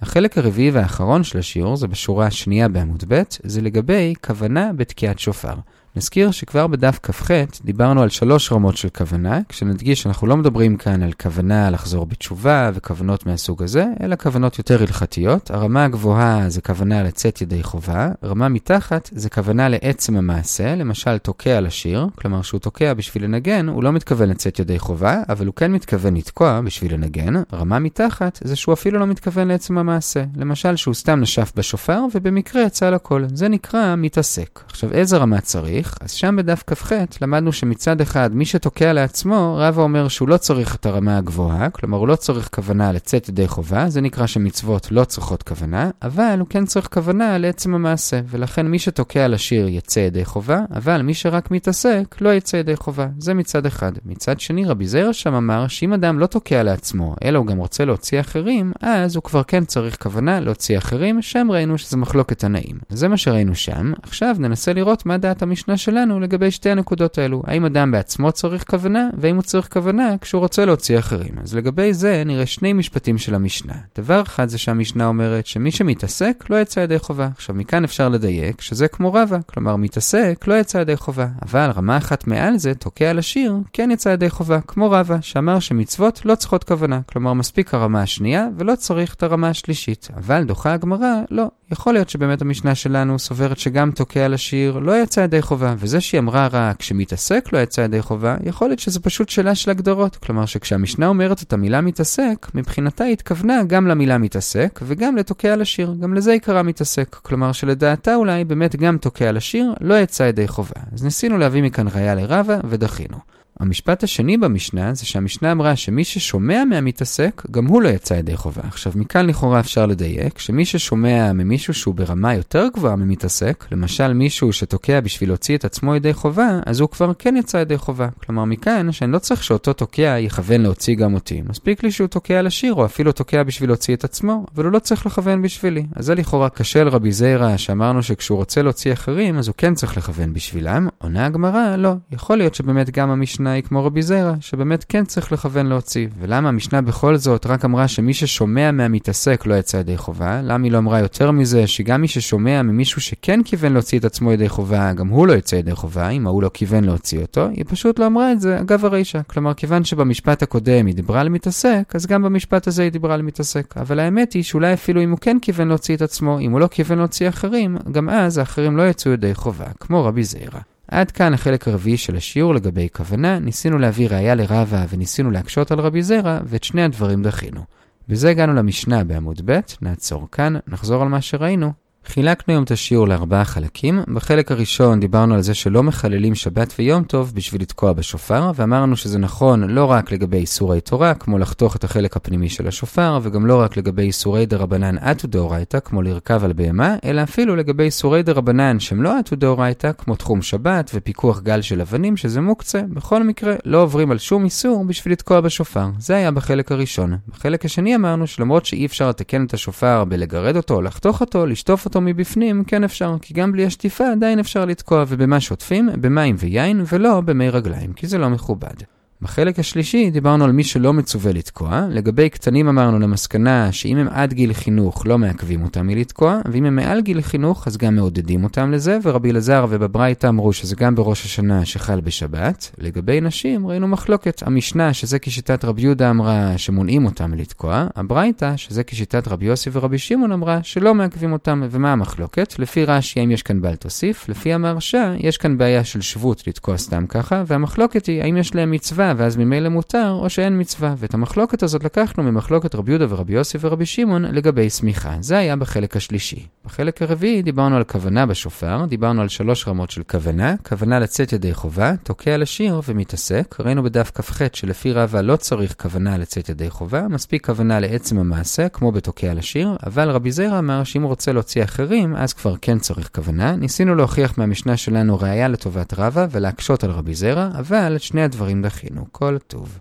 החלק 0.00 0.38
הרביעי 0.38 0.70
והאחרון 0.70 1.24
של 1.24 1.38
השיעור, 1.38 1.76
זה 1.76 1.88
בשורה 1.88 2.26
השנייה 2.26 2.68
בעמוד 2.68 3.04
ב', 3.08 3.22
זה 3.42 3.60
לגבי 3.60 4.14
כוונה 4.26 4.72
בתקיעת 4.72 5.18
שופר. 5.18 5.54
נזכיר 5.96 6.30
שכבר 6.30 6.66
בדף 6.66 6.98
כ"ח 7.02 7.30
דיברנו 7.64 8.02
על 8.02 8.08
שלוש 8.08 8.52
רמות 8.52 8.76
של 8.76 8.88
כוונה, 8.88 9.40
כשנדגיש 9.48 10.02
שאנחנו 10.02 10.26
לא 10.26 10.36
מדברים 10.36 10.76
כאן 10.76 11.02
על 11.02 11.12
כוונה 11.22 11.70
לחזור 11.70 12.06
בתשובה 12.06 12.70
וכוונות 12.74 13.26
מהסוג 13.26 13.62
הזה, 13.62 13.86
אלא 14.02 14.16
כוונות 14.16 14.58
יותר 14.58 14.82
הלכתיות. 14.82 15.50
הרמה 15.50 15.84
הגבוהה 15.84 16.48
זה 16.48 16.60
כוונה 16.60 17.02
לצאת 17.02 17.40
ידי 17.40 17.62
חובה, 17.62 18.08
רמה 18.24 18.48
מתחת 18.48 19.10
זה 19.12 19.30
כוונה 19.30 19.68
לעצם 19.68 20.16
המעשה, 20.16 20.74
למשל 20.74 21.18
תוקע 21.18 21.60
לשיר, 21.60 22.06
כלומר 22.14 22.42
שהוא 22.42 22.60
תוקע 22.60 22.94
בשביל 22.94 23.24
לנגן, 23.24 23.68
הוא 23.68 23.82
לא 23.82 23.92
מתכוון 23.92 24.28
לצאת 24.28 24.58
ידי 24.58 24.78
חובה, 24.78 25.22
אבל 25.28 25.46
הוא 25.46 25.54
כן 25.54 25.72
מתכוון 25.72 26.16
לתקוע 26.16 26.60
בשביל 26.60 26.94
לנגן. 26.94 27.34
רמה 27.52 27.78
מתחת 27.78 28.38
זה 28.44 28.56
שהוא 28.56 28.72
אפילו 28.72 28.98
לא 28.98 29.06
מתכוון 29.06 29.48
לעצם 29.48 29.78
המעשה, 29.78 30.24
למשל 30.36 30.76
שהוא 30.76 30.94
סתם 30.94 31.20
נשף 31.20 31.52
בשופר 31.56 32.00
ובמקרה 32.14 32.62
יצא 32.62 32.90
לכל. 32.90 33.24
זה 33.34 33.48
נקרא 33.48 33.94
מתעסק. 33.96 34.60
עכשיו 34.66 34.92
איזה 34.92 35.16
רמה 35.16 35.40
צריך? 35.40 35.77
צריך, 35.82 35.98
אז 36.00 36.12
שם 36.12 36.36
בדף 36.36 36.62
כ"ח 36.66 36.92
למדנו 37.20 37.52
שמצד 37.52 38.00
אחד 38.00 38.30
מי 38.34 38.44
שתוקע 38.44 38.92
לעצמו, 38.92 39.56
רבא 39.60 39.82
אומר 39.82 40.08
שהוא 40.08 40.28
לא 40.28 40.36
צריך 40.36 40.74
את 40.74 40.86
הרמה 40.86 41.18
הגבוהה, 41.18 41.70
כלומר 41.70 41.98
הוא 41.98 42.08
לא 42.08 42.16
צריך 42.16 42.48
כוונה 42.54 42.92
לצאת 42.92 43.28
ידי 43.28 43.48
חובה, 43.48 43.88
זה 43.88 44.00
נקרא 44.00 44.26
שמצוות 44.26 44.88
לא 44.90 45.04
צריכות 45.04 45.42
כוונה, 45.42 45.90
אבל 46.02 46.36
הוא 46.38 46.48
כן 46.48 46.64
צריך 46.64 46.88
כוונה 46.92 47.38
לעצם 47.38 47.74
המעשה, 47.74 48.20
ולכן 48.28 48.66
מי 48.66 48.78
שתוקע 48.78 49.28
לשיר 49.28 49.68
יצא 49.68 50.00
ידי 50.00 50.24
חובה, 50.24 50.60
אבל 50.74 51.02
מי 51.02 51.14
שרק 51.14 51.50
מתעסק 51.50 52.16
לא 52.20 52.34
יצא 52.34 52.56
ידי 52.56 52.76
חובה. 52.76 53.06
זה 53.18 53.34
מצד 53.34 53.66
אחד. 53.66 53.92
מצד 54.06 54.40
שני 54.40 54.64
רבי 54.64 54.86
זיירה 54.86 55.12
שם 55.12 55.34
אמר 55.34 55.68
שאם 55.68 55.92
אדם 55.92 56.18
לא 56.18 56.26
תוקע 56.26 56.62
לעצמו, 56.62 57.16
אלא 57.24 57.38
הוא 57.38 57.46
גם 57.46 57.58
רוצה 57.58 57.84
להוציא 57.84 58.20
אחרים, 58.20 58.72
אז 58.82 59.16
הוא 59.16 59.22
כבר 59.22 59.42
כן 59.42 59.64
צריך 59.64 59.96
כוונה 60.02 60.40
להוציא 60.40 60.78
אחרים, 60.78 61.22
שם 61.22 61.48
ראינו 61.50 61.78
שזה 61.78 61.96
מחלוקת 61.96 62.38
תנאים. 62.38 62.78
זה 62.88 63.08
מה 63.08 63.16
שראינו 63.16 63.54
שם, 63.54 63.92
עכשיו 64.02 64.36
ננסה 64.38 64.72
לראות 64.72 65.06
מה 65.06 65.18
דעת 65.18 65.42
המשנה 65.42 65.67
במשנה 65.68 65.92
שלנו 65.92 66.20
לגבי 66.20 66.50
שתי 66.50 66.70
הנקודות 66.70 67.18
האלו. 67.18 67.42
האם 67.46 67.64
אדם 67.64 67.90
בעצמו 67.90 68.32
צריך 68.32 68.64
כוונה, 68.70 69.10
והאם 69.18 69.36
הוא 69.36 69.42
צריך 69.42 69.68
כוונה 69.72 70.14
כשהוא 70.20 70.40
רוצה 70.40 70.64
להוציא 70.64 70.98
אחרים. 70.98 71.34
אז 71.42 71.54
לגבי 71.54 71.94
זה 71.94 72.22
נראה 72.26 72.46
שני 72.46 72.72
משפטים 72.72 73.18
של 73.18 73.34
המשנה. 73.34 73.72
דבר 73.98 74.22
אחד 74.22 74.48
זה 74.48 74.58
שהמשנה 74.58 75.06
אומרת 75.06 75.46
שמי 75.46 75.70
שמתעסק 75.70 76.44
לא 76.50 76.60
יצא 76.60 76.80
ידי 76.80 76.98
חובה. 76.98 77.28
עכשיו 77.36 77.54
מכאן 77.54 77.84
אפשר 77.84 78.08
לדייק 78.08 78.60
שזה 78.60 78.88
כמו 78.88 79.14
רבה, 79.14 79.38
כלומר 79.46 79.76
מתעסק 79.76 80.44
לא 80.46 80.54
יצא 80.54 80.78
ידי 80.78 80.96
חובה. 80.96 81.26
אבל 81.42 81.70
רמה 81.76 81.96
אחת 81.96 82.26
מעל 82.26 82.56
זה, 82.56 82.74
תוקע 82.74 83.10
על 83.10 83.18
השיר, 83.18 83.54
כן 83.72 83.90
יצא 83.90 84.08
ידי 84.08 84.30
חובה, 84.30 84.60
כמו 84.60 84.90
רבה, 84.90 85.22
שאמר 85.22 85.60
שמצוות 85.60 86.20
לא 86.24 86.34
צריכות 86.34 86.64
כוונה. 86.64 87.00
כלומר 87.06 87.32
מספיק 87.32 87.74
הרמה 87.74 88.02
השנייה 88.02 88.48
ולא 88.56 88.74
צריך 88.74 89.14
את 89.14 89.22
הרמה 89.22 89.48
השלישית. 89.48 90.08
אבל 90.16 90.44
דוחה 90.44 90.72
הגמרא, 90.72 91.20
לא. 91.30 91.46
יכול 91.72 91.92
להיות 91.92 92.08
שבאמת 92.08 92.42
המשנה 92.42 92.74
שלנו 92.74 93.18
סוברת 93.18 93.58
שגם 93.58 93.90
תוקע 93.90 94.24
על 94.24 94.34
השיר 94.34 94.78
לא 94.78 95.02
יצא 95.02 95.20
ידי 95.20 95.42
חובה, 95.42 95.74
וזה 95.78 96.00
שהיא 96.00 96.18
אמרה 96.18 96.48
רק 96.52 96.82
שמתעסק 96.82 97.48
לא 97.52 97.58
יצא 97.58 97.80
ידי 97.80 98.02
חובה, 98.02 98.36
יכול 98.44 98.68
להיות 98.68 98.78
שזה 98.78 99.00
פשוט 99.00 99.28
שאלה 99.28 99.54
של 99.54 99.70
הגדרות. 99.70 100.16
כלומר 100.16 100.46
שכשהמשנה 100.46 101.06
אומרת 101.06 101.42
את 101.42 101.52
המילה 101.52 101.80
מתעסק, 101.80 102.46
מבחינתה 102.54 103.04
היא 103.04 103.12
התכוונה 103.12 103.62
גם 103.66 103.86
למילה 103.86 104.18
מתעסק 104.18 104.80
וגם 104.82 105.16
לתוקע 105.16 105.52
על 105.52 105.62
השיר. 105.62 105.94
גם 106.00 106.14
לזה 106.14 106.32
היא 106.32 106.40
קראה 106.40 106.62
מתעסק. 106.62 107.16
כלומר 107.22 107.52
שלדעתה 107.52 108.14
אולי 108.14 108.44
באמת 108.44 108.76
גם 108.76 108.98
תוקע 108.98 109.28
על 109.28 109.36
השיר 109.36 109.74
לא 109.80 109.94
יצא 109.94 110.22
ידי 110.22 110.48
חובה. 110.48 110.80
אז 110.92 111.04
ניסינו 111.04 111.38
להביא 111.38 111.62
מכאן 111.62 111.88
ראיה 111.88 112.14
לרבה 112.14 112.58
ודחינו. 112.68 113.27
המשפט 113.60 114.04
השני 114.04 114.36
במשנה 114.36 114.94
זה 114.94 115.06
שהמשנה 115.06 115.52
אמרה 115.52 115.76
שמי 115.76 116.04
ששומע 116.04 116.64
מהמתעסק, 116.64 117.42
גם 117.50 117.66
הוא 117.66 117.82
לא 117.82 117.88
יצא 117.88 118.14
ידי 118.14 118.36
חובה. 118.36 118.62
עכשיו, 118.68 118.92
מכאן 118.96 119.26
לכאורה 119.26 119.60
אפשר 119.60 119.86
לדייק 119.86 120.38
שמי 120.38 120.64
ששומע 120.64 121.32
ממישהו 121.32 121.74
שהוא 121.74 121.94
ברמה 121.94 122.34
יותר 122.34 122.66
גבוהה 122.74 122.96
ממתעסק, 122.96 123.64
למשל 123.72 124.12
מישהו 124.12 124.52
שתוקע 124.52 125.00
בשביל 125.00 125.30
להוציא 125.30 125.56
את 125.56 125.64
עצמו 125.64 125.96
ידי 125.96 126.14
חובה, 126.14 126.60
אז 126.66 126.80
הוא 126.80 126.88
כבר 126.88 127.12
כן 127.18 127.36
יצא 127.36 127.56
ידי 127.56 127.78
חובה. 127.78 128.08
כלומר, 128.26 128.44
מכאן 128.44 128.92
שאני 128.92 129.12
לא 129.12 129.18
צריך 129.18 129.44
שאותו 129.44 129.72
תוקע 129.72 130.16
יכוון 130.18 130.60
להוציא 130.60 130.96
גם 130.96 131.14
אותי. 131.14 131.42
מספיק 131.48 131.82
לי 131.82 131.90
שהוא 131.90 132.08
תוקע 132.08 132.42
לשיר, 132.42 132.74
או 132.74 132.84
אפילו 132.84 133.12
תוקע 133.12 133.42
בשביל 133.42 133.70
להוציא 133.70 133.94
את 133.94 134.04
עצמו, 134.04 134.46
אבל 134.54 134.64
הוא 134.64 134.72
לא 134.72 134.78
צריך 134.78 135.06
לכוון 135.06 135.42
בשבילי. 135.42 135.86
אז 135.96 136.04
זה 136.04 136.14
לכאורה 136.14 136.48
קשה 136.48 136.84
לרבי 136.84 137.12
זיירה, 137.12 137.58
שאמרנו 137.58 138.02
שכשהוא 138.02 138.38
רוצה 138.38 138.62
להוציא 138.62 138.92
אחרים, 138.92 139.38
אז 139.38 139.48
הוא 139.48 139.54
כן 139.56 139.74
צריך 139.74 139.96
לכוון 139.96 140.32
בשבילם. 140.32 140.88
עונה 140.98 141.26
הגמרא, 141.26 141.76
לא. 141.76 141.92
יכול 142.12 142.38
להיות 142.38 142.54
שבאמת 142.54 142.90
גם 142.90 143.10
המשנה 143.10 143.47
היא 143.52 143.62
כמו 143.62 143.84
רבי 143.84 144.02
זיירה, 144.02 144.34
שבאמת 144.40 144.84
כן 144.88 145.04
צריך 145.04 145.32
לכוון 145.32 145.66
להוציא. 145.66 146.08
ולמה 146.18 146.48
המשנה 146.48 146.80
בכל 146.80 147.16
זאת 147.16 147.46
רק 147.46 147.64
אמרה 147.64 147.88
שמי 147.88 148.14
ששומע 148.14 148.70
מהמתעסק 148.70 149.46
לא 149.46 149.54
יצא 149.54 149.76
ידי 149.76 149.96
חובה? 149.96 150.40
למה 150.42 150.64
היא 150.64 150.72
לא 150.72 150.78
אמרה 150.78 150.98
יותר 150.98 151.30
מזה, 151.30 151.66
שגם 151.66 152.00
מי 152.00 152.08
ששומע 152.08 152.62
ממישהו 152.62 153.00
שכן 153.00 153.42
כיוון 153.42 153.72
להוציא 153.72 153.98
את 153.98 154.04
עצמו 154.04 154.32
ידי 154.32 154.48
חובה, 154.48 154.92
גם 154.92 155.08
הוא 155.08 155.26
לא 155.26 155.32
יצא 155.32 155.56
ידי 155.56 155.74
חובה, 155.74 156.08
אם 156.08 156.26
ההוא 156.26 156.42
לא 156.42 156.50
כיוון 156.54 156.84
להוציא 156.84 157.20
אותו? 157.20 157.48
היא 157.48 157.64
פשוט 157.68 157.98
לא 157.98 158.06
אמרה 158.06 158.32
את 158.32 158.40
זה 158.40 158.60
אגב 158.60 158.84
הרישה. 158.84 159.22
כלומר, 159.22 159.54
כיוון 159.54 159.84
שבמשפט 159.84 160.42
הקודם 160.42 160.86
היא 160.86 160.94
דיברה 160.94 161.20
על 161.20 161.28
מתעסק, 161.28 161.92
אז 161.94 162.06
גם 162.06 162.22
במשפט 162.22 162.66
הזה 162.66 162.82
היא 162.82 162.92
דיברה 162.92 163.14
על 163.14 163.22
מתעסק. 163.22 163.74
אבל 163.76 164.00
האמת 164.00 164.32
היא 164.32 164.42
שאולי 164.42 164.72
אפילו 164.72 165.02
אם 165.02 165.10
הוא 165.10 165.18
כן 165.18 165.36
כיוון 165.42 165.68
להוציא 165.68 165.96
את 165.96 166.02
עצמו, 166.02 166.38
אם 166.40 166.52
הוא 166.52 166.60
לא 166.60 166.66
כיוון 166.66 166.98
להוציא 166.98 167.28
אחרים, 167.28 167.76
גם 167.92 168.08
אז 168.10 168.38
האחרים 168.38 168.76
לא 168.76 168.88
יצאו 168.88 169.12
ידי 169.12 169.34
חובה, 169.34 169.66
כמו 169.80 170.04
רבי 170.04 170.24
זיירה. 170.24 170.60
עד 170.88 171.10
כאן 171.10 171.34
החלק 171.34 171.68
הרביעי 171.68 171.96
של 171.96 172.16
השיעור 172.16 172.54
לגבי 172.54 172.88
כוונה, 172.92 173.38
ניסינו 173.38 173.78
להביא 173.78 174.08
ראייה 174.08 174.34
לרבה 174.34 174.84
וניסינו 174.88 175.30
להקשות 175.30 175.70
על 175.70 175.80
רבי 175.80 176.02
זרע, 176.02 176.38
ואת 176.44 176.64
שני 176.64 176.82
הדברים 176.82 177.22
דחינו. 177.22 177.60
בזה 178.08 178.30
הגענו 178.30 178.54
למשנה 178.54 179.04
בעמוד 179.04 179.40
ב', 179.44 179.60
נעצור 179.82 180.28
כאן, 180.32 180.54
נחזור 180.66 181.02
על 181.02 181.08
מה 181.08 181.20
שראינו. 181.20 181.72
חילקנו 182.08 182.54
היום 182.54 182.64
את 182.64 182.70
השיעור 182.70 183.08
לארבעה 183.08 183.44
חלקים. 183.44 184.00
בחלק 184.14 184.52
הראשון 184.52 185.00
דיברנו 185.00 185.34
על 185.34 185.42
זה 185.42 185.54
שלא 185.54 185.82
מחללים 185.82 186.34
שבת 186.34 186.74
ויום 186.78 187.04
טוב 187.04 187.32
בשביל 187.34 187.62
לתקוע 187.62 187.92
בשופר, 187.92 188.50
ואמרנו 188.54 188.96
שזה 188.96 189.18
נכון 189.18 189.70
לא 189.70 189.84
רק 189.84 190.12
לגבי 190.12 190.36
איסורי 190.36 190.80
תורה, 190.80 191.14
כמו 191.14 191.38
לחתוך 191.38 191.76
את 191.76 191.84
החלק 191.84 192.16
הפנימי 192.16 192.48
של 192.48 192.68
השופר, 192.68 193.18
וגם 193.22 193.46
לא 193.46 193.60
רק 193.60 193.76
לגבי 193.76 194.02
איסורי 194.02 194.46
דרבנן 194.46 194.98
אטו 194.98 195.28
דאורייתא, 195.28 195.80
כמו 195.80 196.02
לרכב 196.02 196.44
על 196.44 196.52
בהמה, 196.52 196.96
אלא 197.04 197.22
אפילו 197.22 197.56
לגבי 197.56 197.84
איסורי 197.84 198.22
דרבנן 198.22 198.80
שהם 198.80 199.02
לא 199.02 199.20
אטו 199.20 199.36
דאורייתא, 199.36 199.90
כמו 199.98 200.16
תחום 200.16 200.42
שבת 200.42 200.90
ופיקוח 200.94 201.40
גל 201.40 201.62
של 201.62 201.80
אבנים, 201.80 202.16
שזה 202.16 202.40
מוקצה. 202.40 202.82
בכל 202.88 203.22
מקרה, 203.22 203.54
לא 203.64 203.82
עוברים 203.82 204.10
על 204.10 204.18
שום 204.18 204.44
איסור 204.44 204.84
בשביל 204.84 205.12
לתקוע 205.12 205.40
בשופר. 205.40 205.86
זה 205.98 206.16
היה 206.16 206.30
בחלק 206.30 206.72
הראשון. 206.72 207.16
בחלק 207.28 207.64
השני 207.64 207.94
אמרנו 207.94 208.26
שלמרות 208.26 208.66
שאי 208.66 208.86
אפשר 208.86 209.08
לתקן 209.08 209.44
את 209.44 209.54
השופר 209.54 210.04
בלגרד 210.04 210.56
אותו, 210.56 210.82
לחתוך 210.82 211.20
אותו, 211.20 211.46
לשטוף 211.46 211.84
אותו 211.84 211.97
מבפנים, 212.00 212.64
כן 212.64 212.84
אפשר, 212.84 213.16
כי 213.22 213.34
גם 213.34 213.52
בלי 213.52 213.66
השטיפה 213.66 214.04
עדיין 214.12 214.38
אפשר 214.38 214.64
לתקוע, 214.64 215.04
ובמה 215.08 215.40
שוטפים? 215.40 215.88
במים 216.00 216.36
ויין, 216.38 216.82
ולא 216.92 217.20
במי 217.20 217.50
רגליים, 217.50 217.92
כי 217.92 218.06
זה 218.06 218.18
לא 218.18 218.30
מכובד. 218.30 218.97
בחלק 219.22 219.58
השלישי 219.58 220.10
דיברנו 220.10 220.44
על 220.44 220.52
מי 220.52 220.64
שלא 220.64 220.92
מצווה 220.92 221.32
לתקוע. 221.32 221.86
לגבי 221.90 222.28
קטנים 222.28 222.68
אמרנו 222.68 222.98
למסקנה 222.98 223.72
שאם 223.72 223.96
הם 223.96 224.08
עד 224.08 224.32
גיל 224.32 224.52
חינוך 224.52 225.06
לא 225.06 225.18
מעכבים 225.18 225.62
אותם 225.62 225.86
מלתקוע, 225.86 226.40
ואם 226.52 226.64
הם 226.64 226.76
מעל 226.76 227.00
גיל 227.00 227.22
חינוך 227.22 227.66
אז 227.66 227.76
גם 227.76 227.96
מעודדים 227.96 228.44
אותם 228.44 228.70
לזה, 228.70 228.98
ורבי 229.02 229.30
אלעזר 229.30 229.66
ובברייתא 229.68 230.26
אמרו 230.26 230.52
שזה 230.52 230.76
גם 230.76 230.94
בראש 230.94 231.24
השנה 231.24 231.64
שחל 231.64 232.00
בשבת. 232.00 232.70
לגבי 232.78 233.20
נשים 233.20 233.66
ראינו 233.66 233.88
מחלוקת. 233.88 234.42
המשנה 234.46 234.92
שזה 234.92 235.18
כשיטת 235.18 235.64
רבי 235.64 235.82
יהודה 235.82 236.10
אמרה 236.10 236.58
שמונעים 236.58 237.04
אותם 237.04 237.30
מלתקוע, 237.30 237.86
הברייתא 237.96 238.56
שזה 238.56 238.84
כשיטת 238.84 239.28
רבי 239.28 239.46
יוסי 239.46 239.70
ורבי 239.72 239.98
שמעון 239.98 240.32
אמרה 240.32 240.60
שלא 240.62 240.94
מעכבים 240.94 241.32
אותם. 241.32 241.62
ומה 241.70 241.92
המחלוקת? 241.92 242.58
לפי 242.58 242.84
רש"י 242.84 243.20
האם 243.20 243.30
יש 243.30 243.42
כאן 243.42 243.60
בעל 243.60 243.76
תוסיף, 243.76 244.28
לפי 244.28 244.52
המהרש"א 244.52 245.14
יש 245.18 245.36
כאן 245.36 245.58
בעיה 245.58 245.84
של 245.84 246.00
שבות 246.00 246.46
לתקוע 246.46 246.78
סתם 246.78 247.06
ככה, 247.06 247.42
והמחלוקת 247.46 248.06
היא 248.06 248.22
האם 248.22 248.36
יש 248.36 248.54
להם 248.54 248.70
מצווה 248.70 249.07
ואז 249.16 249.36
ממילא 249.36 249.68
מותר, 249.68 250.10
או 250.10 250.30
שאין 250.30 250.60
מצווה. 250.60 250.94
ואת 250.98 251.14
המחלוקת 251.14 251.62
הזאת 251.62 251.84
לקחנו 251.84 252.22
ממחלוקת 252.22 252.74
רבי 252.74 252.90
יהודה 252.90 253.06
ורבי 253.08 253.32
יוסי 253.32 253.58
ורבי 253.60 253.86
שמעון 253.86 254.24
לגבי 254.24 254.70
שמיכה. 254.70 255.16
זה 255.20 255.38
היה 255.38 255.56
בחלק 255.56 255.96
השלישי. 255.96 256.46
בחלק 256.68 257.02
הרביעי 257.02 257.42
דיברנו 257.42 257.76
על 257.76 257.84
כוונה 257.84 258.26
בשופר, 258.26 258.84
דיברנו 258.88 259.22
על 259.22 259.28
שלוש 259.28 259.68
רמות 259.68 259.90
של 259.90 260.02
כוונה, 260.02 260.54
כוונה 260.68 260.98
לצאת 260.98 261.32
ידי 261.32 261.54
חובה, 261.54 261.92
תוקע 262.02 262.36
לשיר 262.36 262.80
ומתעסק. 262.88 263.56
ראינו 263.60 263.82
בדף 263.82 264.10
כ"ח 264.14 264.40
שלפי 264.52 264.92
רבה 264.92 265.22
לא 265.22 265.36
צריך 265.36 265.74
כוונה 265.78 266.18
לצאת 266.18 266.48
ידי 266.48 266.70
חובה, 266.70 267.08
מספיק 267.08 267.46
כוונה 267.46 267.80
לעצם 267.80 268.18
המעשה, 268.18 268.68
כמו 268.68 268.92
בתוקע 268.92 269.34
לשיר, 269.34 269.76
אבל 269.86 270.10
רבי 270.10 270.32
זיירה 270.32 270.58
אמר 270.58 270.84
שאם 270.84 271.02
הוא 271.02 271.08
רוצה 271.08 271.32
להוציא 271.32 271.64
אחרים, 271.64 272.16
אז 272.16 272.32
כבר 272.32 272.54
כן 272.60 272.78
צריך 272.78 273.10
כוונה. 273.14 273.56
ניסינו 273.56 273.94
להוכיח 273.94 274.38
מהמשנה 274.38 274.76
שלנו 274.76 275.18
ראייה 275.18 275.48
לטובת 275.48 275.94
רבה 275.94 276.26
ולהקשות 276.30 276.84
על 276.84 276.90
רבי 276.90 277.14
זיירה, 277.14 277.50
אבל 277.58 277.96
את 277.96 278.02
שני 278.02 278.22
הדברים 278.22 278.62
דחינו. 278.62 279.04
כל 279.12 279.36
טוב. 279.46 279.76